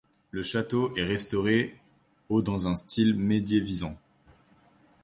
Le 0.31 0.41
château 0.41 0.91
est 0.97 1.03
restauré 1.05 1.75
au 2.29 2.41
dans 2.41 2.67
un 2.67 2.73
style 2.73 3.13
médiévisant. 3.15 3.95